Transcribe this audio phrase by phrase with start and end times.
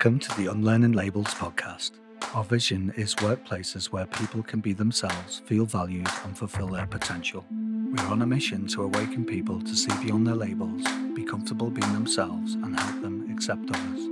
[0.00, 1.90] Welcome to the Unlearning Labels podcast.
[2.32, 7.44] Our vision is workplaces where people can be themselves, feel valued, and fulfill their potential.
[7.50, 10.82] We're on a mission to awaken people to see beyond their labels,
[11.14, 14.08] be comfortable being themselves, and help them accept others.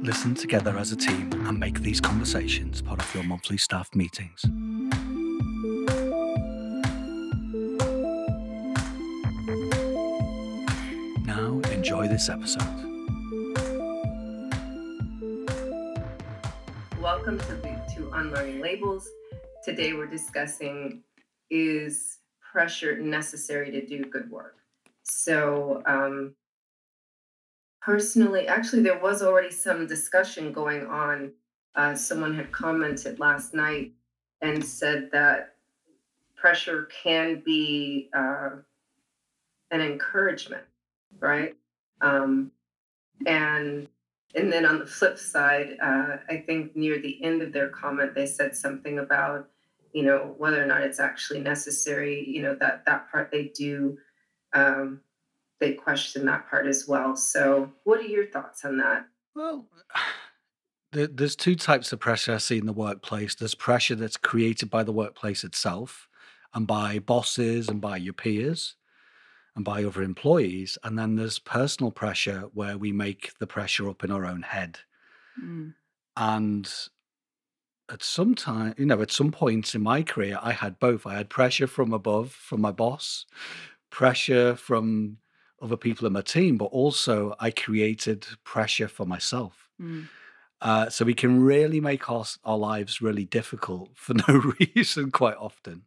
[0.00, 4.44] Listen together as a team and make these conversations part of your monthly staff meetings.
[11.26, 12.91] Now, enjoy this episode.
[17.24, 19.08] Welcome to, to Unlearning Labels.
[19.64, 21.04] Today we're discussing
[21.50, 22.18] is
[22.50, 24.56] pressure necessary to do good work?
[25.04, 26.34] So, um,
[27.80, 31.30] personally, actually, there was already some discussion going on.
[31.76, 33.92] Uh, someone had commented last night
[34.40, 35.54] and said that
[36.34, 38.50] pressure can be uh,
[39.70, 40.64] an encouragement,
[41.20, 41.54] right?
[42.00, 42.50] Um,
[43.26, 43.86] and
[44.34, 48.14] and then on the flip side, uh, I think near the end of their comment,
[48.14, 49.48] they said something about,
[49.92, 52.24] you know, whether or not it's actually necessary.
[52.26, 53.98] You know, that that part they do,
[54.54, 55.00] um,
[55.60, 57.14] they question that part as well.
[57.14, 59.06] So, what are your thoughts on that?
[59.34, 59.66] Well,
[60.92, 63.34] there's two types of pressure I see in the workplace.
[63.34, 66.08] There's pressure that's created by the workplace itself
[66.54, 68.76] and by bosses and by your peers
[69.54, 70.78] and by other employees.
[70.82, 74.78] And then there's personal pressure where we make the pressure up in our own head.
[75.42, 75.74] Mm.
[76.16, 76.72] And
[77.90, 81.06] at some time, you know, at some points in my career, I had both.
[81.06, 83.26] I had pressure from above, from my boss,
[83.90, 85.18] pressure from
[85.60, 89.68] other people in my team, but also I created pressure for myself.
[89.80, 90.08] Mm.
[90.60, 95.36] Uh, so we can really make our, our lives really difficult for no reason quite
[95.36, 95.82] often.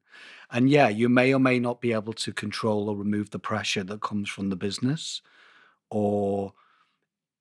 [0.51, 3.83] And yeah, you may or may not be able to control or remove the pressure
[3.83, 5.21] that comes from the business
[5.89, 6.53] or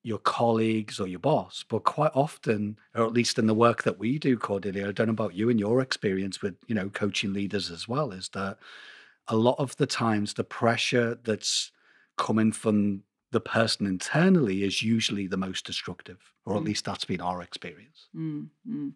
[0.03, 1.65] your colleagues or your boss.
[1.69, 5.07] But quite often, or at least in the work that we do, Cordelia, I don't
[5.07, 8.59] know about you and your experience with, you know, coaching leaders as well, is that
[9.29, 11.73] a lot of the times the pressure that's
[12.19, 16.67] coming from the person internally is usually the most destructive, or at mm.
[16.67, 18.09] least that's been our experience.
[18.15, 18.93] Mm, mm.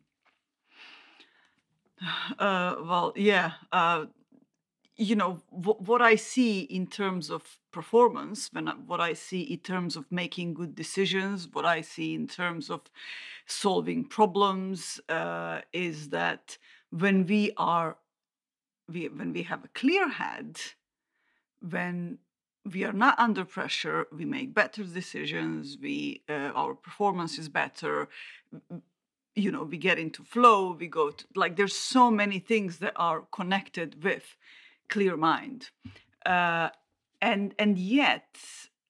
[2.38, 3.52] Uh, well, yeah.
[3.72, 4.06] Uh,
[4.96, 7.42] you know w- what I see in terms of
[7.72, 12.14] performance, when I, what I see in terms of making good decisions, what I see
[12.14, 12.82] in terms of
[13.46, 16.58] solving problems, uh, is that
[16.90, 17.96] when we are
[18.88, 20.58] we, when we have a clear head,
[21.60, 22.18] when
[22.72, 28.08] we are not under pressure we make better decisions we uh, our performance is better
[29.38, 32.92] you know we get into flow we go to like there's so many things that
[32.96, 34.36] are connected with
[34.88, 35.70] clear mind.
[36.26, 36.68] Uh,
[37.20, 38.38] and and yet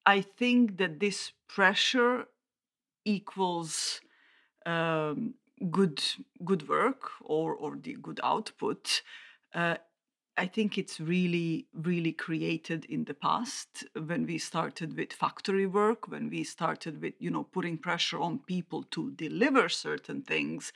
[0.06, 2.26] i think that this pressure
[3.04, 4.00] equals
[4.66, 5.34] um,
[5.70, 6.02] good
[6.44, 9.02] good work or or the good output
[9.54, 9.76] uh,
[10.38, 16.06] I think it's really, really created in the past when we started with factory work,
[16.06, 20.72] when we started with, you know, putting pressure on people to deliver certain things.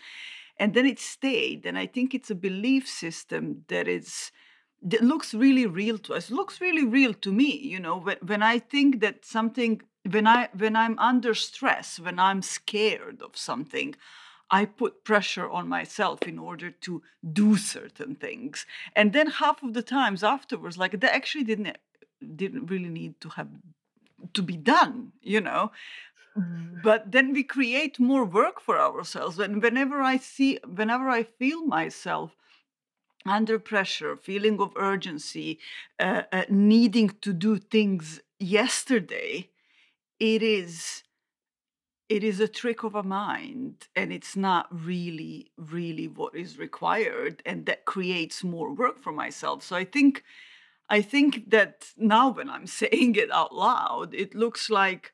[0.58, 1.64] And then it stayed.
[1.64, 4.32] And I think it's a belief system that is
[4.84, 6.28] that looks really real to us.
[6.28, 9.80] Looks really real to me, you know, when, when I think that something
[10.10, 13.94] when I when I'm under stress, when I'm scared of something,
[14.52, 17.02] I put pressure on myself in order to
[17.32, 18.66] do certain things.
[18.94, 21.78] And then half of the times afterwards, like that actually didn't
[22.36, 23.48] didn't really need to have
[24.34, 25.72] to be done, you know.
[26.82, 29.38] But then we create more work for ourselves.
[29.38, 32.36] And whenever I see, whenever I feel myself
[33.26, 35.58] under pressure, feeling of urgency,
[35.98, 39.50] uh, uh, needing to do things yesterday,
[40.18, 41.02] it is
[42.14, 47.42] it is a trick of a mind and it's not really really what is required
[47.46, 49.62] and that creates more work for myself.
[49.62, 50.22] So i think
[50.88, 55.12] i think that now when i'm saying it out loud it looks like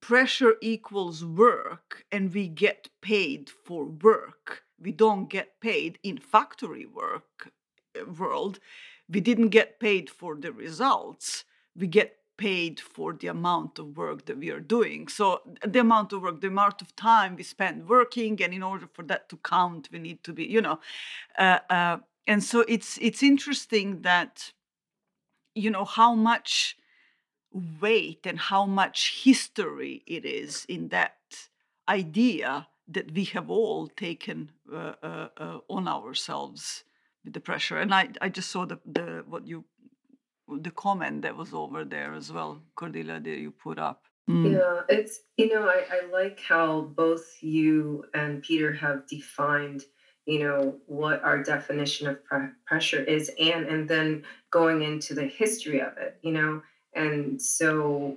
[0.00, 4.62] pressure equals work and we get paid for work.
[4.80, 7.50] We don't get paid in factory work
[7.98, 8.60] uh, world.
[9.08, 11.44] We didn't get paid for the results.
[11.74, 15.08] We get paid for the amount of work that we are doing.
[15.08, 18.88] So the amount of work, the amount of time we spend working, and in order
[18.92, 20.78] for that to count, we need to be, you know,
[21.38, 24.52] uh, uh, and so it's it's interesting that,
[25.54, 26.76] you know, how much
[27.80, 31.16] weight and how much history it is in that
[31.88, 36.84] idea that we have all taken uh, uh, uh on ourselves
[37.24, 37.78] with the pressure.
[37.78, 39.64] And I I just saw the the what you
[40.48, 44.04] the comment that was over there as well, Cordelia, that you put up.
[44.28, 44.52] Mm.
[44.52, 49.84] Yeah, it's, you know, I, I like how both you and Peter have defined,
[50.24, 55.24] you know, what our definition of pre- pressure is and and then going into the
[55.26, 56.62] history of it, you know.
[56.94, 58.16] And so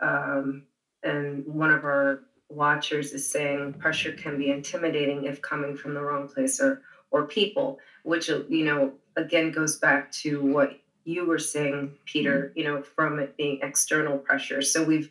[0.00, 0.66] um
[1.02, 6.00] and one of our watchers is saying pressure can be intimidating if coming from the
[6.00, 11.38] wrong place or or people, which you know, again goes back to what you were
[11.38, 11.96] saying.
[12.04, 14.62] Peter, you know, from it being external pressure.
[14.62, 15.10] So we've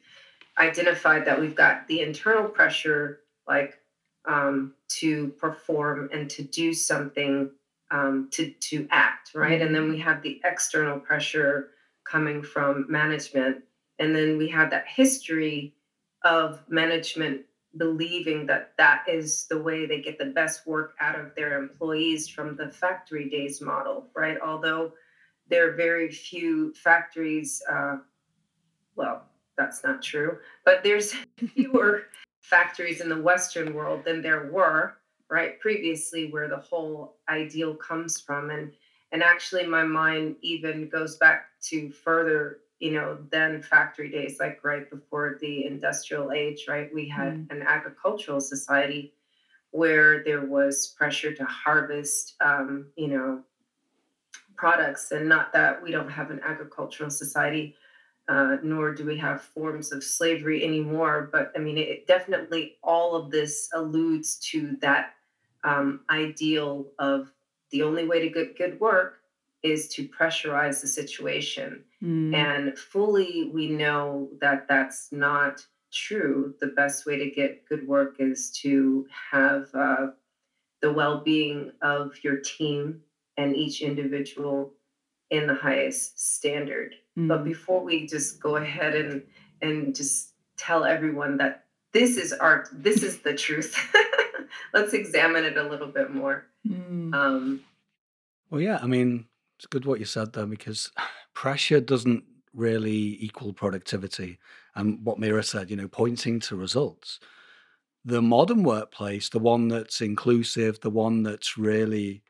[0.58, 3.80] identified that we've got the internal pressure, like
[4.26, 7.52] um, to perform and to do something,
[7.92, 9.62] um, to to act, right?
[9.62, 11.70] And then we have the external pressure
[12.04, 13.64] coming from management,
[13.98, 15.74] and then we have that history
[16.24, 17.42] of management
[17.78, 22.28] believing that that is the way they get the best work out of their employees
[22.28, 24.38] from the factory days model, right?
[24.44, 24.94] Although
[25.50, 27.62] there are very few factories.
[27.70, 27.98] Uh,
[28.96, 29.24] well,
[29.58, 31.14] that's not true, but there's
[31.56, 32.04] fewer
[32.42, 34.98] factories in the Western world than there were,
[35.30, 38.50] right, previously, where the whole ideal comes from.
[38.50, 38.72] And
[39.12, 44.64] and actually my mind even goes back to further, you know, than factory days, like
[44.64, 46.94] right before the industrial age, right?
[46.94, 47.52] We had Mm.
[47.52, 49.14] an agricultural society
[49.72, 53.44] where there was pressure to harvest um, you know,
[54.60, 57.76] products and not that we don't have an agricultural society
[58.30, 61.30] uh, nor do we have forms of slavery anymore.
[61.32, 65.14] But I mean, it, it definitely all of this alludes to that
[65.64, 67.32] um, ideal of
[67.72, 69.22] the only way to get good work
[69.64, 71.84] is to pressurize the situation.
[72.04, 72.36] Mm.
[72.36, 76.54] And fully, we know that that's not true.
[76.60, 80.08] The best way to get good work is to have uh,
[80.82, 83.02] the well being of your team
[83.40, 84.74] and each individual
[85.30, 86.96] in the highest standard.
[87.16, 87.46] But Mm.
[87.54, 89.24] before we just go ahead and
[89.62, 90.18] and just
[90.58, 91.54] tell everyone that
[91.92, 93.72] this is art, this is the truth.
[94.74, 96.38] Let's examine it a little bit more.
[96.66, 97.14] Mm.
[97.14, 97.64] Um,
[98.50, 99.26] Well, yeah, I mean,
[99.58, 100.92] it's good what you said there because
[101.34, 104.40] pressure doesn't really equal productivity.
[104.76, 107.20] And what Mira said, you know, pointing to results.
[108.06, 112.24] The modern workplace, the one that's inclusive, the one that's really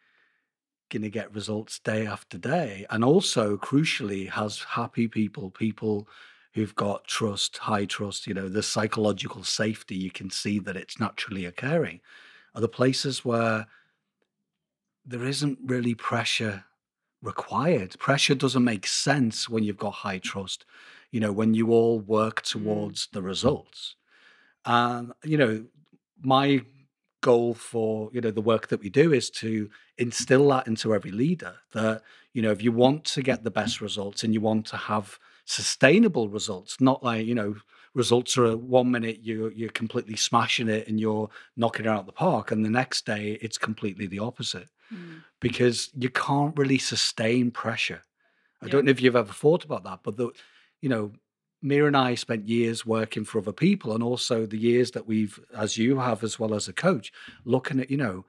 [0.89, 6.07] going to get results day after day, and also crucially has happy people, people
[6.53, 11.00] who've got trust, high trust, you know, the psychological safety, you can see that it's
[11.00, 12.01] naturally occurring,
[12.56, 13.68] are the places where
[15.06, 16.63] there isn't really pressure
[17.21, 17.97] required.
[18.00, 20.65] Pressure doesn't make sense when you've got high trust,
[21.12, 22.51] you know, when you all work Mm.
[22.51, 23.95] towards the results.
[24.65, 25.65] And, you know,
[26.21, 26.65] my
[27.21, 31.12] goal for, you know, the work that we do is to instill that into every
[31.12, 32.01] leader that,
[32.33, 35.19] you know, if you want to get the best results and you want to have
[35.45, 37.56] sustainable results, not like, you know,
[37.95, 41.27] results are one minute you're you're completely smashing it and you're
[41.57, 45.22] knocking it out of the park, and the next day it's completely the opposite Mm.
[45.39, 48.01] because you can't really sustain pressure.
[48.62, 48.72] I Yeah.
[48.72, 50.30] don't know if you've ever thought about that, but the,
[50.81, 51.12] you know,
[51.61, 55.39] Mira and I spent years working for other people, and also the years that we've,
[55.56, 57.11] as you have, as well as a coach,
[57.44, 58.25] looking at, you know,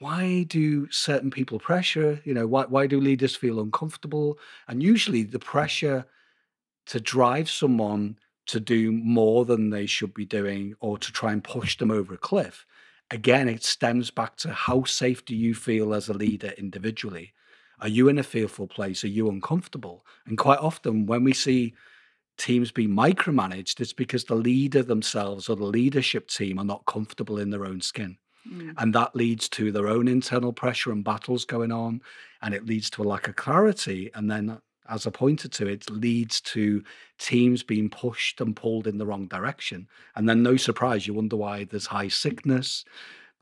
[0.00, 2.20] why do certain people pressure?
[2.24, 4.38] You know, why why do leaders feel uncomfortable?
[4.68, 6.06] And usually the pressure
[6.86, 11.42] to drive someone to do more than they should be doing or to try and
[11.42, 12.66] push them over a cliff.
[13.10, 17.32] Again, it stems back to how safe do you feel as a leader individually?
[17.80, 19.04] Are you in a fearful place?
[19.04, 20.04] Are you uncomfortable?
[20.26, 21.74] And quite often, when we see
[22.36, 27.38] teams be micromanaged, it's because the leader themselves or the leadership team are not comfortable
[27.38, 28.18] in their own skin.
[28.48, 28.74] Mm.
[28.78, 32.02] And that leads to their own internal pressure and battles going on.
[32.42, 34.10] And it leads to a lack of clarity.
[34.14, 36.82] And then, as I pointed to, it leads to
[37.18, 39.88] teams being pushed and pulled in the wrong direction.
[40.14, 42.84] And then, no surprise, you wonder why there's high sickness,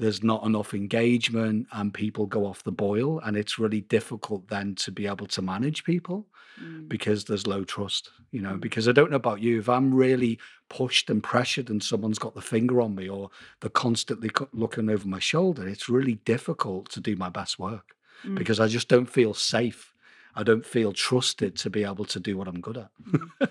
[0.03, 3.21] there's not enough engagement, and people go off the boil.
[3.21, 6.27] And it's really difficult then to be able to manage people
[6.63, 6.87] Mm.
[6.87, 8.55] because there's low trust, you know.
[8.57, 8.61] Mm.
[8.61, 12.35] Because I don't know about you, if I'm really pushed and pressured and someone's got
[12.35, 13.31] the finger on me or
[13.61, 17.87] they're constantly looking over my shoulder, it's really difficult to do my best work
[18.25, 18.35] Mm.
[18.41, 19.95] because I just don't feel safe.
[20.37, 22.91] I don't feel trusted to be able to do what I'm good at.
[23.11, 23.49] Mm.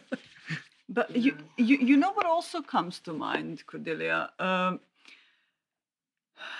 [0.90, 4.30] But you, you, you know what also comes to mind, Cordelia?
[4.40, 4.80] Um,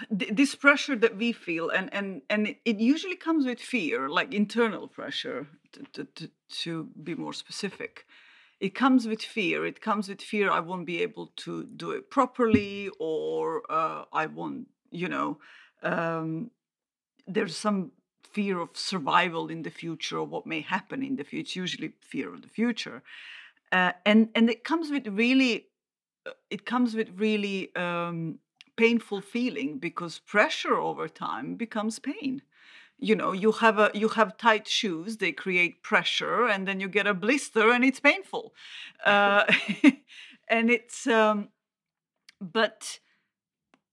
[0.10, 4.88] this pressure that we feel, and and and it, usually comes with fear, like internal
[4.88, 5.48] pressure.
[5.74, 6.30] To, to, to,
[6.64, 8.06] to be more specific,
[8.60, 9.66] it comes with fear.
[9.66, 10.52] It comes with fear.
[10.52, 14.68] I won't be able to do it properly, or uh, I won't.
[14.92, 15.38] You know,
[15.84, 16.52] um,
[17.26, 17.92] there's some
[18.34, 21.42] fear of survival in the future, or what may happen in the future.
[21.42, 23.04] It's usually fear of the future
[23.72, 25.68] uh, and and it comes with really
[26.26, 28.40] uh, it comes with really um,
[28.78, 32.42] painful feeling because pressure over time becomes pain.
[33.00, 36.88] You know you have a you have tight shoes they create pressure and then you
[36.88, 38.54] get a blister and it's painful.
[39.06, 39.52] Uh,
[40.50, 41.50] and it's um,
[42.40, 43.00] but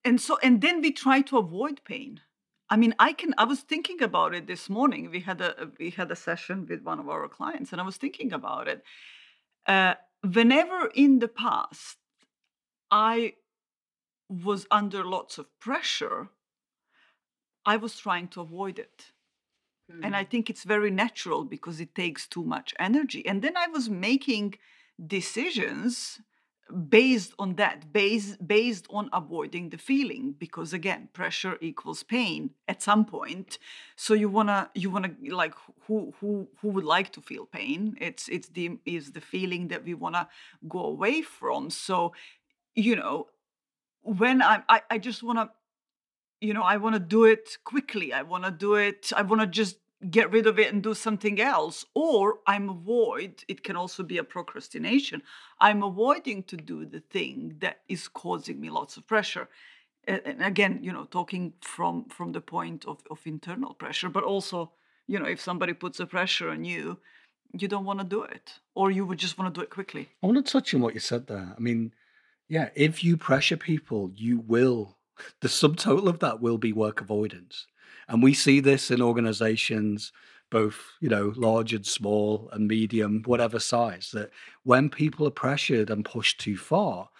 [0.05, 2.21] and so and then we try to avoid pain.
[2.71, 5.11] I mean i can i was thinking about it this morning.
[5.11, 7.97] We had a we had a session with one of our clients and i was
[7.97, 8.83] thinking about it.
[9.67, 11.97] Uh, whenever in the past
[12.91, 13.35] i
[14.29, 16.29] was under lots of pressure
[17.69, 19.13] I was trying to avoid it.
[19.93, 20.01] Mm.
[20.05, 20.31] And I hmm.
[20.31, 23.27] think it's very natural because it takes too much energy.
[23.27, 24.55] And then I was making
[25.07, 26.21] decisions
[26.89, 32.83] based on that based based on avoiding the feeling because again pressure equals pain at
[32.83, 33.59] some point
[33.97, 35.55] so you want to you want to like
[35.87, 39.83] who who who would like to feel pain it's it's the is the feeling that
[39.83, 40.29] we want to
[40.69, 42.13] go away from so
[42.75, 43.29] you know
[44.03, 45.51] when I'm, i, I just want to
[46.41, 48.13] you know, I want to do it quickly.
[48.13, 49.13] I want to do it.
[49.17, 49.79] I want to just
[50.09, 51.85] get rid of it and do something else.
[51.95, 53.45] Or I'm avoid.
[53.49, 55.23] It can also be a procrastination.
[55.61, 59.49] I'm avoiding to do the thing that is causing me lots of pressure.
[60.07, 64.71] And again, you know, talking from from the point of, of internal pressure, but also,
[65.07, 66.99] you know, if somebody puts a pressure on you,
[67.53, 70.09] you don't want to do it, or you would just want to do it quickly.
[70.23, 71.55] I want to touch on what you said there.
[71.55, 71.93] I mean,
[72.49, 74.99] yeah, if you pressure people, you will
[75.41, 77.67] the subtotal of that will be work avoidance.
[78.09, 80.13] And we see this in organizations,
[80.51, 84.31] both, you know, large and small and medium, whatever size, that
[84.63, 87.11] when people are pressured and pushed too far,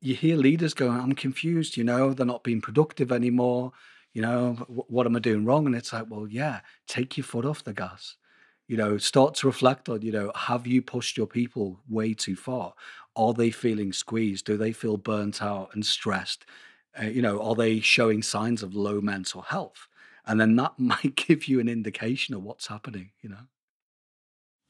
[0.00, 3.72] you hear leaders going, I'm confused, you know, they're not being productive anymore.
[4.12, 5.66] You know, what am I doing wrong?
[5.66, 8.16] And it's like, well, yeah, take your foot off the gas.
[8.66, 12.34] You know, start to reflect on, you know, have you pushed your people way too
[12.36, 12.74] far?
[13.14, 14.46] Are they feeling squeezed?
[14.46, 16.46] Do they feel burnt out and stressed?
[17.00, 19.88] Uh, you know, are they showing signs of low mental health?
[20.26, 23.46] And then that might give you an indication of what's happening, you know?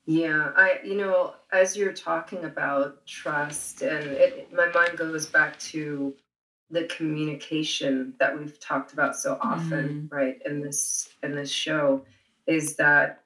[0.06, 5.58] Yeah, I, you know, as you're talking about trust, and it, my mind goes back
[5.60, 6.14] to
[6.70, 10.12] the communication that we've talked about so often, mm.
[10.12, 12.04] right, in this in this show,
[12.46, 13.23] is that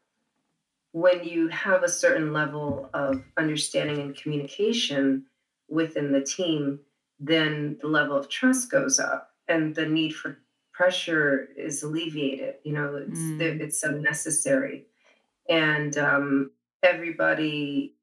[0.92, 5.26] when you have a certain level of understanding and communication
[5.68, 6.80] within the team,
[7.21, 10.38] then the level of trust goes up and the need for
[10.73, 12.54] pressure is alleviated.
[12.62, 13.40] You know, it's mm.
[13.40, 14.87] it's unnecessary,
[15.49, 16.52] and um,
[16.83, 17.95] everybody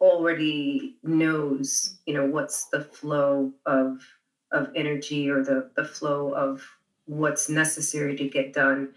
[0.00, 1.98] already knows.
[2.06, 4.00] You know, what's the flow of
[4.52, 6.66] of energy or the the flow of
[7.04, 8.94] what's necessary to get done,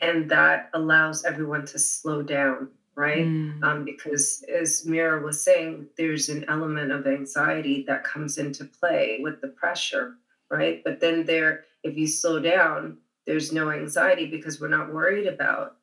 [0.00, 3.26] and that allows everyone to slow down right?
[3.26, 3.62] Mm.
[3.62, 9.18] Um, because as Mira was saying, there's an element of anxiety that comes into play
[9.22, 10.14] with the pressure,
[10.50, 10.82] right?
[10.82, 15.76] But then there, if you slow down, there's no anxiety because we're not worried about,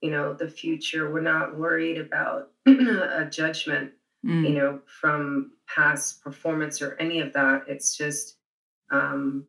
[0.00, 1.10] you know, the future.
[1.10, 3.92] We're not worried about a judgment,
[4.24, 4.48] mm.
[4.48, 7.62] you know, from past performance or any of that.
[7.68, 8.38] It's just
[8.90, 9.46] um,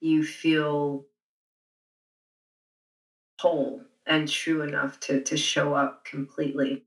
[0.00, 1.04] you feel
[3.38, 6.84] whole and true enough to to show up completely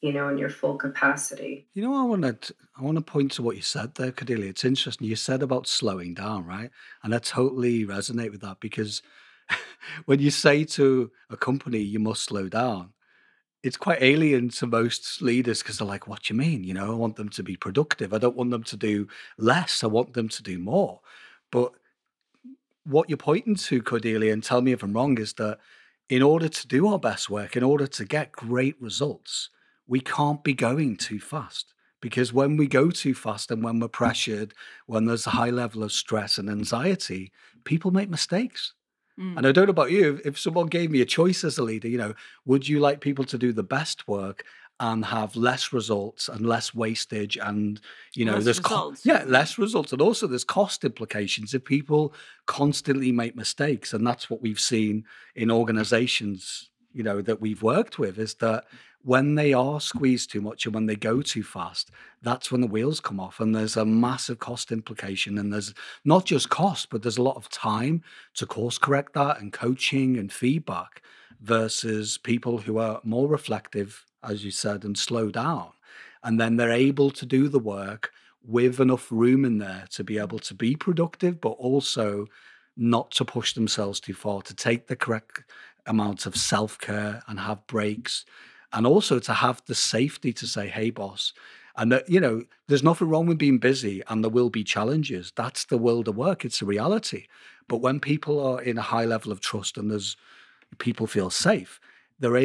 [0.00, 1.66] you know in your full capacity.
[1.74, 4.50] You know i want to i want to point to what you said there Cordelia.
[4.50, 5.06] it's interesting.
[5.06, 6.70] You said about slowing down right?
[7.02, 9.02] And i totally resonate with that because
[10.06, 12.92] when you say to a company you must slow down
[13.62, 16.64] it's quite alien to most leaders because they're like what do you mean?
[16.64, 18.12] You know i want them to be productive.
[18.12, 19.84] I don't want them to do less.
[19.84, 21.00] I want them to do more.
[21.50, 21.72] But
[22.88, 25.58] what you're pointing to cordelia and tell me if i'm wrong is that
[26.08, 29.50] in order to do our best work, in order to get great results,
[29.86, 31.74] we can't be going too fast.
[32.00, 34.54] Because when we go too fast and when we're pressured,
[34.86, 37.32] when there's a high level of stress and anxiety,
[37.64, 38.72] people make mistakes.
[39.18, 39.36] Mm.
[39.36, 41.88] And I don't know about you, if someone gave me a choice as a leader,
[41.88, 42.14] you know,
[42.46, 44.44] would you like people to do the best work
[44.80, 47.80] and have less results and less wastage and
[48.14, 49.92] you know less there's co- yeah less results.
[49.92, 52.14] And also there's cost implications if people
[52.46, 53.92] constantly make mistakes.
[53.92, 55.04] And that's what we've seen
[55.34, 58.64] in organizations you know that we've worked with is that
[59.02, 61.90] when they are squeezed too much and when they go too fast
[62.22, 63.40] that's when the wheels come off.
[63.40, 65.38] And there's a massive cost implication.
[65.38, 65.72] And there's
[66.04, 68.02] not just cost but there's a lot of time
[68.34, 71.02] to course correct that and coaching and feedback
[71.40, 75.70] versus people who are more reflective as you said, and slow down.
[76.22, 78.10] And then they're able to do the work
[78.42, 82.26] with enough room in there to be able to be productive, but also
[82.76, 85.44] not to push themselves too far, to take the correct
[85.86, 88.24] amount of self care and have breaks.
[88.72, 91.32] and also to have the safety to say, "Hey, boss."
[91.76, 95.32] And that, you know, there's nothing wrong with being busy and there will be challenges.
[95.36, 96.44] That's the world of work.
[96.44, 97.26] It's a reality.
[97.68, 100.16] But when people are in a high level of trust and there's
[100.78, 101.80] people feel safe,
[102.18, 102.36] they're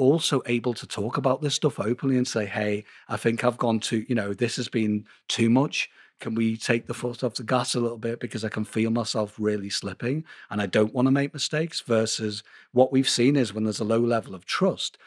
[0.00, 3.80] also able to talk about this stuff openly and say, hey, I think I've gone
[3.80, 5.90] too, you know, this has been too much.
[6.20, 8.90] Can we take the foot off the gas a little bit because I can feel
[8.90, 11.80] myself really slipping and I don't want to make mistakes?
[11.80, 12.42] Versus
[12.72, 14.98] what we've seen is when there's a low level of trust,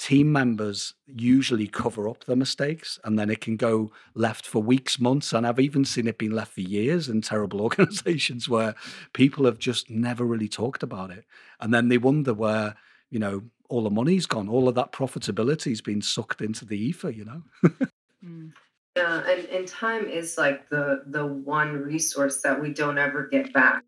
[0.00, 4.98] team members usually cover up the mistakes and then it can go left for weeks
[4.98, 8.74] months and i've even seen it being left for years in terrible organizations where
[9.12, 11.26] people have just never really talked about it
[11.60, 12.74] and then they wonder where
[13.10, 17.10] you know all the money's gone all of that profitability's been sucked into the ether
[17.10, 17.42] you know
[18.24, 18.52] mm.
[18.96, 23.52] yeah and, and time is like the the one resource that we don't ever get
[23.52, 23.84] back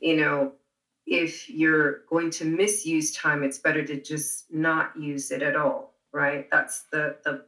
[0.00, 0.52] you know
[1.08, 5.94] if you're going to misuse time, it's better to just not use it at all,
[6.12, 6.46] right?
[6.50, 7.46] That's the the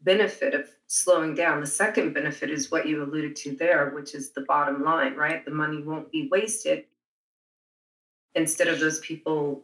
[0.00, 1.60] benefit of slowing down.
[1.60, 5.44] The second benefit is what you alluded to there, which is the bottom line, right?
[5.44, 6.84] The money won't be wasted
[8.34, 9.62] instead of those people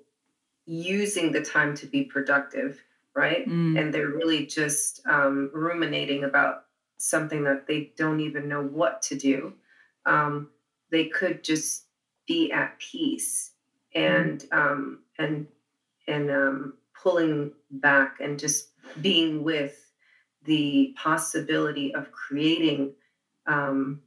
[0.70, 2.80] using the time to be productive,
[3.14, 3.46] right?
[3.48, 3.78] Mm.
[3.78, 9.16] And they're really just um, ruminating about something that they don't even know what to
[9.16, 9.54] do.
[10.06, 10.50] Um,
[10.90, 11.86] they could just
[12.28, 13.50] be at peace
[13.94, 14.58] and mm-hmm.
[14.58, 15.48] um, and
[16.06, 18.68] and um, pulling back and just
[19.00, 19.90] being with
[20.44, 22.92] the possibility of creating
[23.46, 24.00] um,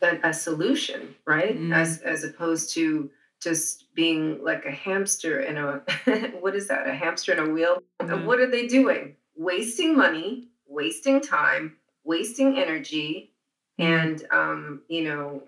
[0.00, 1.58] a, a, solution, right?
[1.58, 1.74] Mm.
[1.74, 3.10] As as opposed to
[3.44, 5.82] just being like a hamster in a
[6.40, 6.88] what is that?
[6.88, 7.82] A hamster in a wheel?
[8.00, 8.24] Mm.
[8.24, 9.16] What are they doing?
[9.36, 13.32] Wasting money, wasting time, wasting energy,
[13.78, 13.84] mm.
[13.84, 15.42] and um, you know,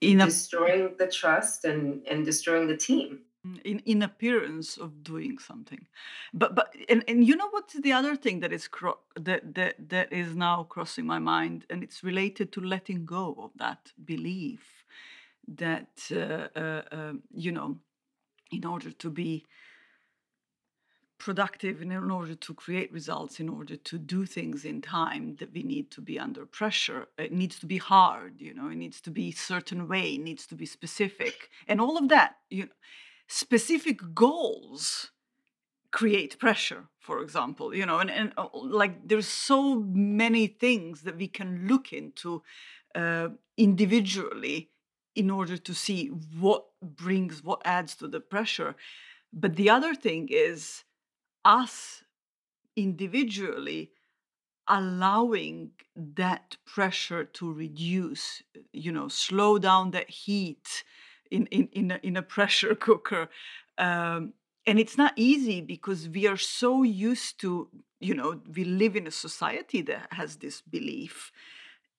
[0.00, 3.20] in a, destroying the trust and and destroying the team
[3.64, 5.86] in in appearance of doing something
[6.34, 9.74] but but and, and you know what's the other thing that is cro- that that
[9.88, 14.77] that is now crossing my mind and it's related to letting go of that belief
[15.56, 17.78] that uh, uh, uh, you know
[18.50, 19.44] in order to be
[21.18, 25.62] productive in order to create results in order to do things in time that we
[25.64, 29.10] need to be under pressure it needs to be hard you know it needs to
[29.10, 31.48] be certain way it needs to be specific.
[31.66, 32.72] And all of that you know
[33.26, 35.10] specific goals
[35.90, 41.16] create pressure for example you know and, and uh, like there's so many things that
[41.16, 42.42] we can look into
[42.94, 44.70] uh, individually
[45.14, 48.76] in order to see what brings what adds to the pressure.
[49.32, 50.84] But the other thing is
[51.44, 52.02] us
[52.76, 53.90] individually
[54.68, 58.42] allowing that pressure to reduce
[58.72, 60.84] you know slow down that heat
[61.30, 63.28] in in in a, in a pressure cooker.
[63.78, 64.34] Um,
[64.66, 67.68] and it's not easy because we are so used to
[68.00, 71.32] you know we live in a society that has this belief.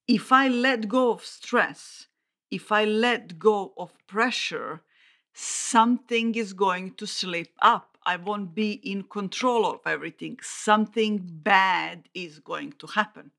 [0.07, 2.07] If i let go of stress
[2.51, 4.81] if i let go of pressure
[5.33, 10.39] something is going to slip up I won't be in control of everything.
[10.41, 13.29] Something bad is going to happen.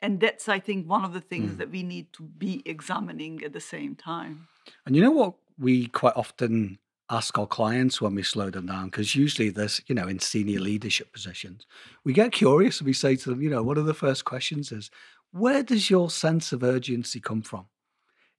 [0.00, 1.58] And that's, I think, one of the things mm.
[1.58, 4.48] that we need to be examining at the same time.
[4.86, 6.78] And you know what we quite often
[7.10, 8.86] ask our clients when we slow them down?
[8.86, 11.66] Because usually this you know, in senior leadership positions,
[12.04, 14.72] we get curious and we say to them, you know, one of the first questions
[14.72, 14.90] is,
[15.32, 17.66] where does your sense of urgency come from?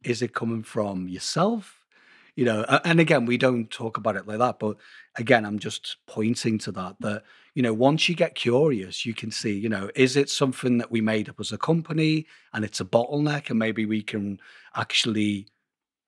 [0.03, 1.79] Is it coming from yourself?
[2.39, 4.77] you know and again we don't talk about it like that but
[5.17, 9.29] again i'm just pointing to that that you know once you get curious you can
[9.29, 12.79] see you know is it something that we made up as a company and it's
[12.79, 14.39] a bottleneck and maybe we can
[14.77, 15.47] actually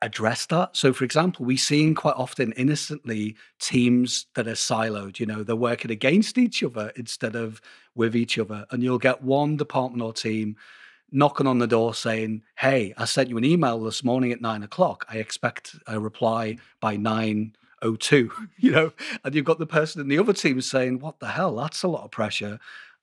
[0.02, 5.26] address that so for example we see quite often innocently teams that are siloed you
[5.26, 7.62] know they're working against each other instead of
[7.94, 10.56] with each other and you'll get one department or team
[11.12, 14.64] knocking on the door saying, Hey, I sent you an email this morning at nine
[14.64, 15.06] o'clock.
[15.10, 18.94] I expect a reply by 9.02, you know,
[19.24, 21.56] and you've got the person in the other team saying, What the hell?
[21.56, 22.60] That's a lot of pressure.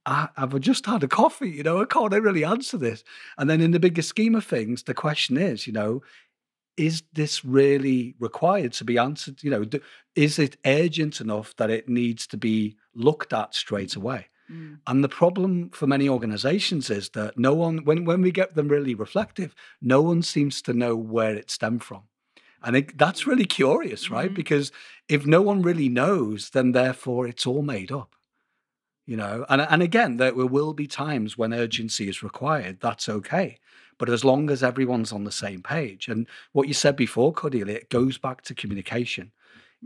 [0.06, 3.04] I, have just had a coffee, you know, I can't really answer this.
[3.36, 6.02] And then in the bigger scheme of things, the question is, you know,
[6.78, 9.42] is this really required to be answered?
[9.42, 9.64] You know,
[10.14, 14.28] is it urgent enough that it needs to be looked at straight away?
[14.50, 14.78] Mm.
[14.86, 18.68] And the problem for many organizations is that no one, when, when we get them
[18.68, 22.02] really reflective, no one seems to know where it stemmed from.
[22.62, 24.26] And it, that's really curious, right?
[24.26, 24.34] Mm-hmm.
[24.34, 24.72] Because
[25.08, 28.14] if no one really knows, then therefore it's all made up.
[29.06, 32.80] You know, and and again, there will be times when urgency is required.
[32.80, 33.58] That's okay,
[33.96, 37.76] but as long as everyone's on the same page, and what you said before, Cordelia,
[37.76, 39.32] it goes back to communication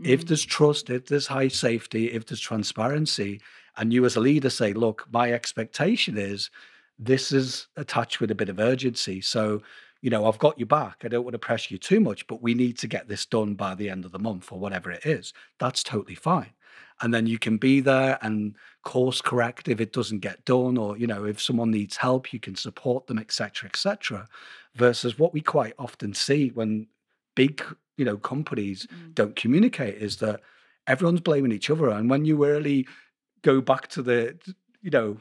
[0.01, 0.27] If Mm.
[0.27, 3.41] there's trust, if there's high safety, if there's transparency,
[3.77, 6.49] and you as a leader say, look, my expectation is
[6.99, 9.21] this is attached with a bit of urgency.
[9.21, 9.61] So,
[10.01, 11.01] you know, I've got you back.
[11.03, 13.55] I don't want to pressure you too much, but we need to get this done
[13.55, 15.33] by the end of the month or whatever it is.
[15.59, 16.51] That's totally fine.
[17.01, 20.97] And then you can be there and course correct if it doesn't get done, or
[20.97, 24.27] you know, if someone needs help, you can support them, etc., etc.
[24.75, 26.87] Versus what we quite often see when
[27.35, 27.63] big,
[27.97, 29.13] you know, companies Mm.
[29.15, 30.41] don't communicate is that
[30.87, 31.89] everyone's blaming each other.
[31.89, 32.87] And when you really
[33.43, 34.37] go back to the,
[34.81, 35.17] you know,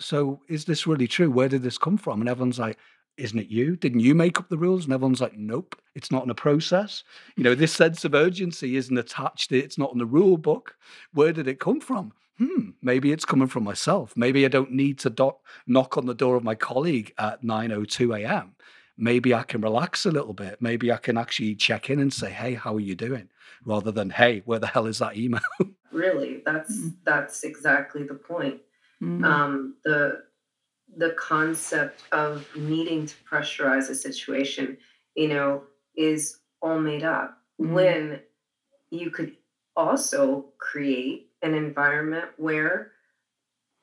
[0.00, 1.30] so is this really true?
[1.30, 2.20] Where did this come from?
[2.20, 2.78] And everyone's like,
[3.16, 3.76] isn't it you?
[3.76, 4.84] Didn't you make up the rules?
[4.84, 7.02] And everyone's like, nope, it's not in a process.
[7.36, 10.76] You know, this sense of urgency isn't attached, it's not in the rule book.
[11.12, 12.12] Where did it come from?
[12.38, 14.12] Hmm, maybe it's coming from myself.
[14.16, 15.32] Maybe I don't need to do-
[15.66, 18.54] knock on the door of my colleague at 9.02 a.m.
[18.98, 20.60] Maybe I can relax a little bit.
[20.60, 23.28] Maybe I can actually check in and say, hey, how are you doing?
[23.64, 25.40] Rather than, hey, where the hell is that email?
[25.92, 26.96] Really, that's Mm.
[27.04, 28.60] that's exactly the point.
[29.02, 29.24] Mm.
[29.24, 30.24] Um, the
[30.94, 34.76] the concept of needing to pressurize a situation,
[35.14, 35.62] you know,
[35.96, 37.38] is all made up.
[37.58, 37.72] Mm.
[37.72, 38.20] When
[38.90, 39.36] you could
[39.74, 42.92] also create an environment where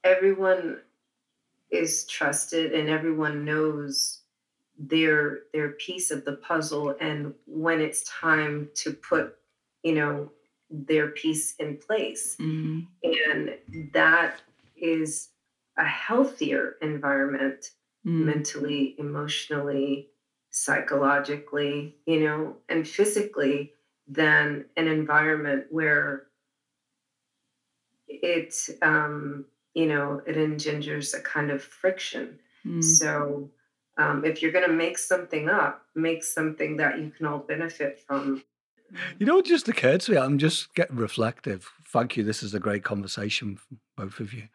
[0.04, 0.82] everyone
[1.72, 4.22] is trusted and everyone knows
[4.78, 9.38] their their piece of the puzzle and when it's time to put
[9.84, 10.32] you know
[10.70, 12.88] their piece in place Mm.
[13.04, 13.56] and
[13.94, 14.42] that
[14.76, 15.30] is
[15.78, 17.72] a healthier environment
[18.06, 18.26] Mm.
[18.26, 20.10] mentally emotionally
[20.50, 23.74] psychologically you know and physically
[24.08, 26.28] than an environment where
[28.08, 32.82] it um you know it engenders a kind of friction Mm.
[32.82, 33.50] so
[33.98, 38.00] um, if you're going to make something up make something that you can all benefit
[38.08, 38.44] from
[39.20, 40.18] You know, just occurred to me.
[40.18, 41.72] I'm just getting reflective.
[41.88, 42.24] Thank you.
[42.24, 43.60] This is a great conversation,
[43.98, 44.48] both of you.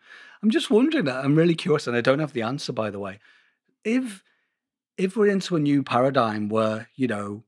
[0.42, 1.08] I'm just wondering.
[1.08, 3.18] I'm really curious, and I don't have the answer, by the way.
[3.84, 4.22] If
[4.96, 7.44] if we're into a new paradigm where you know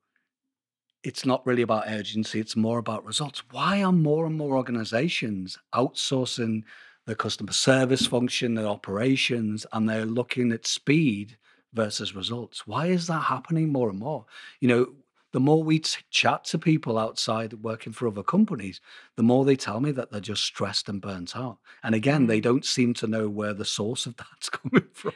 [1.03, 3.43] it's not really about urgency, it's more about results.
[3.51, 6.63] Why are more and more organizations outsourcing
[7.07, 11.39] the customer service function, their operations, and they're looking at speed
[11.73, 12.67] versus results?
[12.67, 14.27] Why is that happening more and more?
[14.61, 14.95] You know,
[15.33, 18.81] the more we t- chat to people outside working for other companies,
[19.17, 21.59] the more they tell me that they're just stressed and burnt out.
[21.83, 22.41] And again, they Mm.
[22.41, 25.15] don't seem to know where the source of that's coming from.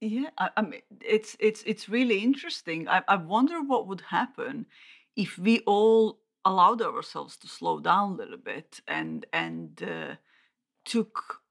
[0.00, 2.88] Yeah, I, I mean, it's it's it's really interesting.
[2.88, 4.66] I, I wonder what would happen
[5.16, 10.16] if we all allowed ourselves to slow down a little bit and and uh,
[10.84, 11.42] took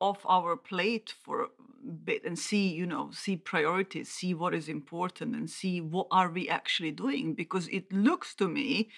[0.00, 1.48] off our plate for a
[2.04, 6.30] bit and see, you know, see priorities, see what is important, and see what are
[6.30, 7.34] we actually doing.
[7.34, 8.90] Because it looks to me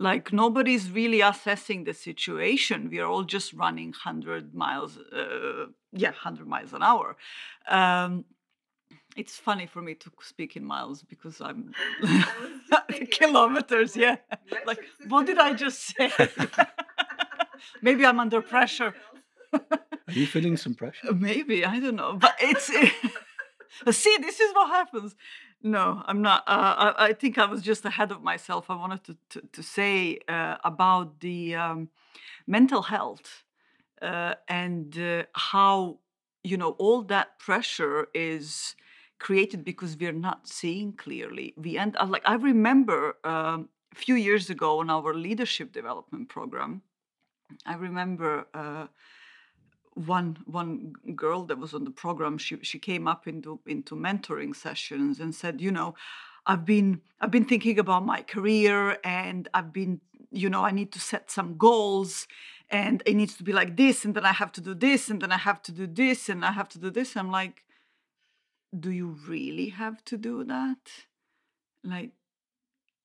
[0.00, 2.88] like nobody's really assessing the situation.
[2.90, 7.16] We are all just running hundred miles, uh, yeah, hundred miles an hour.
[7.68, 8.24] Um,
[9.16, 13.96] it's funny for me to speak in miles because I'm I was just thinking, kilometers.
[13.96, 14.16] Yeah,
[14.66, 16.10] like what did I just say?
[17.82, 18.94] Maybe I'm under pressure.
[20.10, 21.12] Are you feeling some pressure?
[21.12, 22.66] Maybe I don't know, but it's
[23.90, 25.14] see, this is what happens.
[25.62, 26.42] No, I'm not.
[26.46, 28.70] Uh, I, I think I was just ahead of myself.
[28.70, 31.88] I wanted to to, to say uh, about the um,
[32.46, 33.44] mental health
[34.02, 35.98] uh, and uh, how
[36.42, 38.74] you know all that pressure is
[39.18, 41.54] created because we're not seeing clearly.
[41.56, 46.28] We end uh, like I remember um, a few years ago in our leadership development
[46.28, 46.82] program.
[47.64, 48.46] I remember.
[49.94, 54.54] One one girl that was on the program she she came up into into mentoring
[54.54, 55.94] sessions and said you know
[56.46, 60.00] i've been i've been thinking about my career and i've been
[60.30, 62.28] you know i need to set some goals
[62.70, 65.20] and it needs to be like this and then i have to do this and
[65.20, 67.16] then i have to do this and i have to do this.
[67.16, 67.64] I'm like
[68.78, 71.06] do you really have to do that?
[71.82, 72.12] Like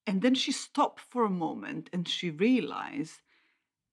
[0.06, 3.22] and then she stopped for a moment and she realized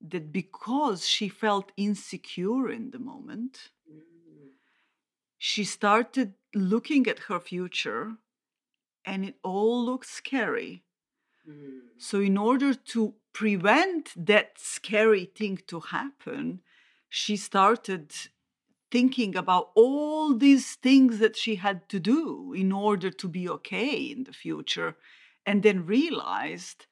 [0.03, 4.49] that because she felt insecure in the moment, Mm,
[5.37, 8.17] she started looking at her future
[9.05, 10.83] and it all looked scary.
[11.47, 16.61] mm, So, in order to prevent that scary thing to happen,
[17.09, 18.11] she started
[18.91, 23.95] thinking about all these things that she had to do in order to be okay
[23.97, 24.97] in the future,
[25.45, 26.87] and then realized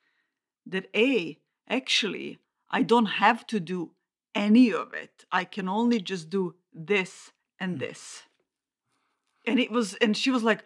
[0.65, 2.39] that A, actually,
[2.71, 3.91] I don't have to do
[4.33, 5.25] any of it.
[5.31, 7.79] I can only just do this and Mm.
[7.79, 8.23] this.
[9.45, 10.63] And it was, and she was like,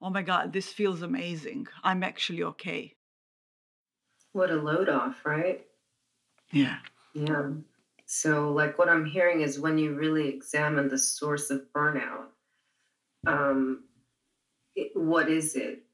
[0.00, 1.66] oh my God, this feels amazing.
[1.82, 2.94] I'm actually okay.
[4.32, 5.66] What a load off, right?
[6.52, 6.78] Yeah.
[7.14, 7.50] Yeah.
[8.04, 12.26] So, like, what I'm hearing is when you really examine the source of burnout,
[13.26, 13.84] um,
[14.76, 15.85] it, what is it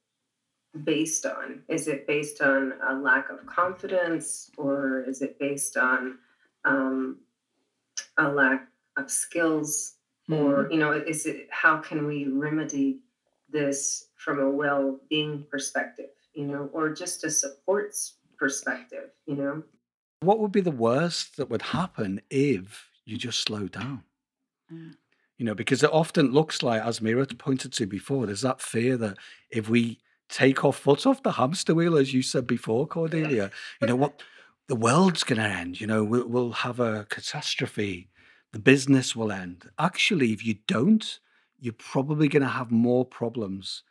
[0.84, 1.62] based on?
[1.68, 6.18] Is it based on a lack of confidence, or is it based on
[6.64, 7.18] um,
[8.16, 9.96] a lack of skills,
[10.30, 10.72] or Mm.
[10.72, 13.00] you know, is it how can we remedy
[13.48, 19.62] this from a well-being perspective, you know, or just a supports perspective, you know?
[20.20, 24.04] What would be the worst that would happen if you just slow down?
[24.72, 24.94] Mm.
[25.38, 28.96] You know, because it often looks like, as Mira pointed to before, there's that fear
[28.98, 29.18] that
[29.50, 29.98] if we
[30.32, 34.22] take our foot off the hamster wheel, as you said before, Cordelia, you know what?
[34.68, 35.80] The world's going to end.
[35.80, 38.08] You know, we'll, we'll have a catastrophe.
[38.52, 39.70] The business will end.
[39.78, 41.20] Actually, if you don't,
[41.60, 43.84] you're probably going to have more problems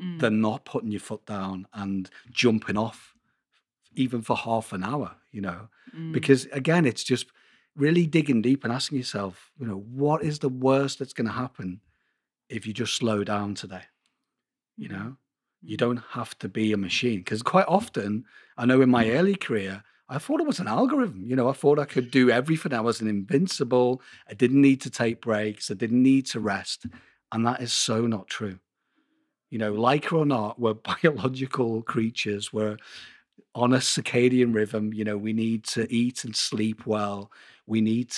[0.00, 0.18] Mm.
[0.18, 3.14] than not putting your foot down and jumping off,
[3.94, 5.68] even for half an hour, you know.
[5.94, 6.12] Mm.
[6.12, 7.26] Because again, it's just
[7.76, 11.32] really digging deep and asking yourself, you know, what is the worst that's going to
[11.32, 11.80] happen
[12.48, 13.84] if you just slow down today?
[14.76, 14.92] You Mhm.
[14.92, 15.16] know,
[15.62, 17.18] you don't have to be a machine.
[17.18, 18.24] Because quite often,
[18.56, 21.24] I know in my early career, I thought it was an algorithm.
[21.26, 22.72] You know, I thought I could do everything.
[22.72, 24.00] I was an invincible.
[24.28, 25.70] I didn't need to take breaks.
[25.70, 26.86] I didn't need to rest.
[27.32, 28.58] And that is so not true.
[29.50, 32.52] You know, like or not, we're biological creatures.
[32.52, 32.76] We're
[33.54, 34.92] on a circadian rhythm.
[34.92, 37.32] You know, we need to eat and sleep well.
[37.66, 38.14] We need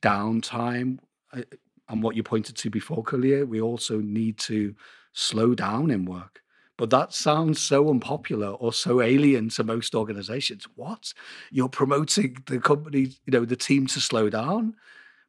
[0.00, 0.98] downtime.
[1.32, 1.42] uh,
[1.88, 4.74] And what you pointed to before, Cordelia, we also need to
[5.12, 6.41] slow down in work.
[6.82, 10.66] But that sounds so unpopular or so alien to most organizations.
[10.74, 11.14] What?
[11.52, 14.74] You're promoting the company, you know, the team to slow down?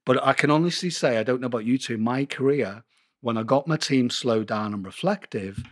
[0.04, 2.84] But I can honestly say, I don't know about you two, my career,
[3.22, 5.64] when I got my team slowed down and reflective,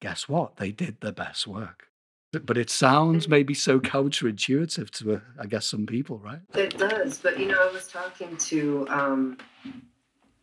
[0.00, 0.56] guess what?
[0.56, 1.86] They did their best work.
[2.32, 6.40] But it sounds maybe so counterintuitive to, uh, I guess, some people, right?
[6.54, 9.38] it does, but you know, I was talking to um,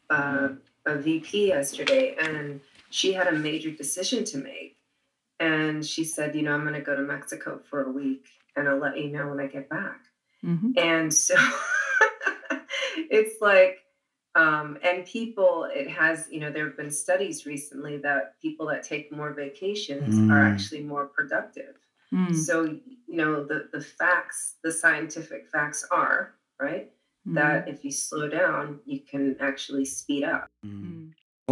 [0.10, 0.48] uh,
[0.86, 4.78] a VP yesterday, and she had a major decision to make.
[5.40, 8.68] And she said, You know, I'm going to go to Mexico for a week, and
[8.68, 10.02] I'll let you know when I get back.
[10.44, 10.78] Mhm.
[10.78, 11.36] And so
[13.10, 13.80] it's like,
[14.36, 18.84] um, and people, it has, you know, there have been studies recently that people that
[18.84, 20.54] take more vacations are Mm.
[20.54, 21.76] actually more productive.
[22.14, 22.36] Mm.
[22.36, 26.92] So, you know, the, the facts, the scientific facts are, right,
[27.28, 27.36] Mm.
[27.36, 30.50] that if you slow down, you can actually speed up.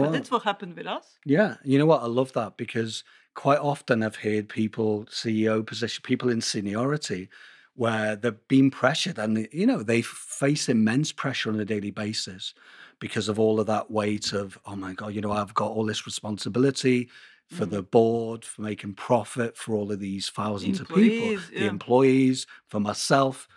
[0.02, 1.18] Well, that's what happened with us.
[1.26, 2.04] yeah, you know what?
[2.04, 3.04] I love that because
[3.36, 7.30] quite often I've heard people, CEO position, people in seniority,
[7.76, 12.56] where they've been pressured and, you know, they face immense pressure on a daily basis
[13.00, 15.86] because of all of that weight of, oh my God, you know, I've got all
[15.86, 17.10] this responsibility
[17.50, 17.70] for Mm.
[17.70, 22.48] the board, for making profit, for all of these thousands of people, Employees, the employees,
[22.68, 23.48] for myself.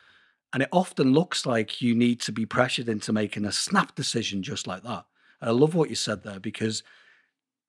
[0.52, 4.42] And it often looks like you need to be pressured into making a snap decision
[4.42, 5.06] just like that.
[5.40, 6.82] And I love what you said there because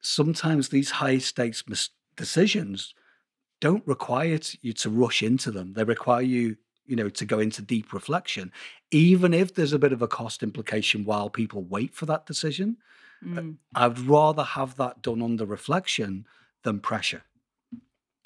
[0.01, 2.93] sometimes these high stakes mis- decisions
[3.59, 5.73] don't require you to rush into them.
[5.73, 8.51] They require you, you know, to go into deep reflection,
[8.91, 12.77] even if there's a bit of a cost implication while people wait for that decision.
[13.37, 13.57] uh, Mm.
[13.75, 16.25] I'd rather have that done under reflection
[16.63, 17.23] than pressure,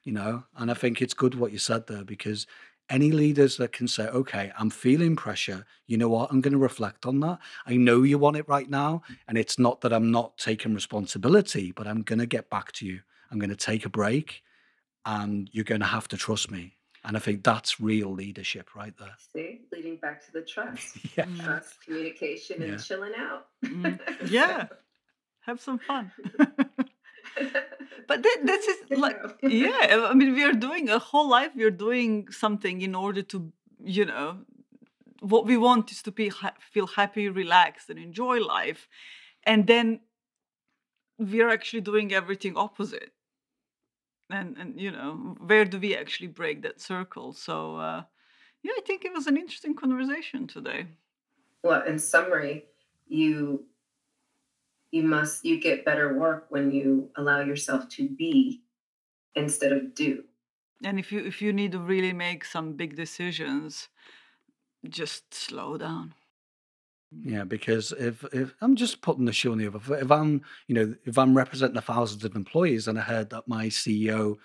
[0.03, 0.43] you know.
[0.55, 2.47] And I think it's good what you said there because
[2.89, 6.59] any leaders that can say, okay, I'm feeling pressure, you know what, I'm going to
[6.59, 7.39] reflect on that.
[7.65, 9.01] I know you want it right now.
[9.27, 12.85] And it's not that I'm not taking responsibility, but I'm going to get back to
[12.85, 13.01] you.
[13.31, 14.43] I'm going to take a break
[15.05, 16.77] and you're going to have to trust me.
[17.03, 19.15] And I think that's real leadership right there.
[19.33, 21.25] See, leading back to the trust, Yeah.
[21.43, 23.47] Trust, communication, and chilling out.
[23.63, 23.99] Mm.
[24.29, 24.67] Yeah.
[25.41, 26.11] Have some fun.
[28.07, 31.63] But that's just You like, yeah, I mean, we are doing a whole life, we
[31.63, 33.51] are doing something in order to,
[33.83, 34.39] you know,
[35.21, 38.87] what we want is to be ha- feel happy, relaxed, and enjoy life.
[39.43, 40.01] And then
[41.17, 43.11] we are actually doing everything opposite.
[44.29, 47.33] And, and you know, where do we actually break that circle?
[47.33, 48.03] So, uh,
[48.63, 50.87] yeah, I think it was an interesting conversation today.
[51.63, 52.65] well, in summary,
[53.07, 53.65] you
[54.95, 58.62] you must you get better work when you allow yourself to be
[59.36, 60.23] instead of do.
[60.86, 63.89] And if you if you need to really make some big decisions,
[64.88, 66.13] just slow down.
[67.12, 70.41] Yeah, because if if I'm just putting the shoe on the other foot, if I'm
[70.67, 74.38] you know if I'm representing the thousands of employees and I heard that my CEO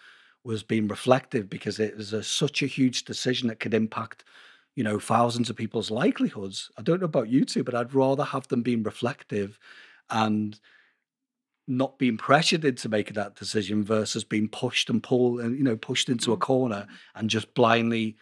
[0.43, 4.25] was being reflective because it was a, such a huge decision that could impact
[4.75, 6.73] you know thousands of people's livelihoods.
[6.77, 9.61] I don't know about you two, but I'd rather have them being reflective
[10.11, 10.59] and
[11.67, 15.77] not being pressured into making that decision versus being pushed and pulled and you know
[15.77, 16.41] pushed into a Mm.
[16.41, 18.17] corner and just blindly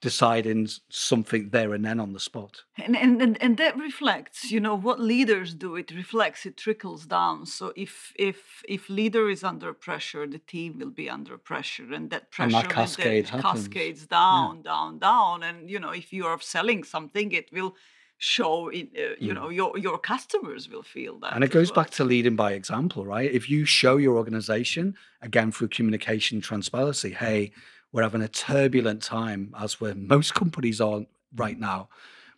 [0.00, 2.64] deciding something there and then on the spot.
[2.78, 7.04] and, and and and that reflects you know what leaders do it reflects it trickles
[7.06, 11.92] down so if if if leader is under pressure the team will be under pressure
[11.92, 13.42] and that And pressure that will then cascade happens.
[13.42, 17.74] cascades down down down and you know if you are selling something it will
[18.20, 19.34] show in uh, you Mm.
[19.34, 21.84] know your your customers will feel that And it goes well.
[21.84, 23.30] back to leading by example, right?
[23.32, 27.52] If you show your organization, again, through communication transparency, hey,
[27.92, 31.00] we're having a turbulent time, as where most companies are
[31.34, 31.88] right now,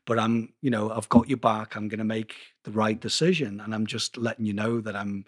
[0.06, 1.74] but I'm, you know, I've got your back.
[1.74, 3.60] I'm going to make the right decision.
[3.60, 5.24] And I'm just letting you know that I'm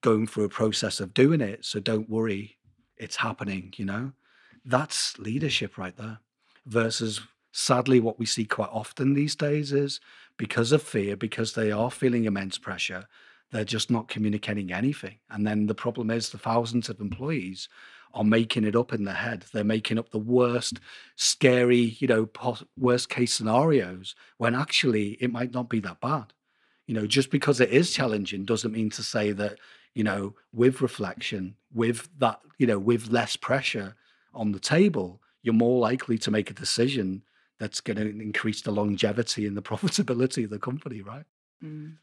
[0.00, 1.64] going through a process of doing it.
[1.64, 2.58] So don't worry,
[2.96, 4.12] it's happening, you know?
[4.64, 6.18] That's leadership right there.
[6.66, 7.20] Versus
[7.54, 10.00] sadly, what we see quite often these days is
[10.36, 13.06] because of fear, because they are feeling immense pressure,
[13.52, 15.18] they're just not communicating anything.
[15.30, 17.68] And then the problem is the thousands of employees
[18.12, 19.44] are making it up in their head.
[19.52, 20.80] They're making up the worst,
[21.14, 22.28] scary, you know,
[22.76, 26.32] worst case scenarios when actually it might not be that bad.
[26.88, 29.58] You know, just because it is challenging doesn't mean to say that,
[29.94, 33.94] you know, with reflection, with that, you know, with less pressure
[34.34, 37.22] on the table, you're more likely to make a decision
[37.58, 41.24] that's going to increase the longevity and the profitability of the company, right?
[41.62, 41.96] Mm.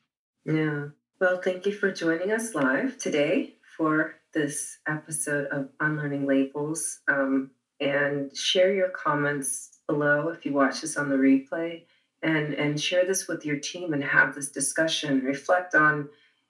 [0.45, 0.87] Yeah.
[1.19, 6.99] Well, thank you for joining us live today for this episode of Unlearning Labels.
[7.07, 11.83] Um, and share your comments below if you watch this on the replay
[12.21, 15.21] and, and share this with your team and have this discussion.
[15.21, 16.09] Reflect on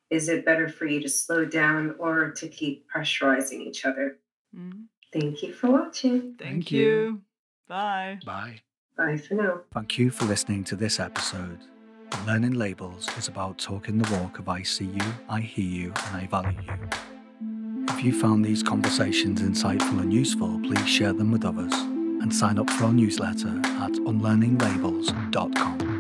[0.10, 4.18] is it better for you to slow down or to keep pressurizing each other?
[4.56, 4.88] Mm.
[5.14, 6.36] Thank you for watching.
[6.38, 6.82] thank, Thank you.
[6.82, 7.22] you.
[7.68, 8.62] bye Bye.
[8.98, 9.62] Bye for now.
[9.74, 11.60] Thank you for listening to this episode.
[12.28, 16.18] Learning Labels is about talking the walk of I see you, I hear you, and
[16.18, 17.86] I value you.
[17.90, 22.60] If you found these conversations insightful and useful, please share them with others and sign
[22.60, 25.91] up for our newsletter at unlearninglabels.com.